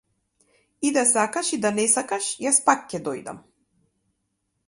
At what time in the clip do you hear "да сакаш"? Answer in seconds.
0.95-1.47